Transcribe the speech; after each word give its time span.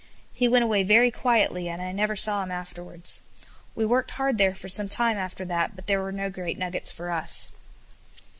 He 0.33 0.47
went 0.49 0.63
away 0.63 0.81
very 0.81 1.11
quietly, 1.11 1.69
and 1.69 1.79
I 1.79 1.91
never 1.91 2.15
saw 2.15 2.41
him 2.41 2.49
afterwards. 2.49 3.21
We 3.75 3.85
worked 3.85 4.09
hard 4.09 4.39
there 4.39 4.55
for 4.55 4.67
some 4.67 4.89
time 4.89 5.15
after 5.15 5.45
that, 5.45 5.75
but 5.75 5.85
there 5.85 6.01
were 6.01 6.11
no 6.11 6.27
great 6.31 6.57
nuggets 6.57 6.91
for 6.91 7.11
us. 7.11 7.51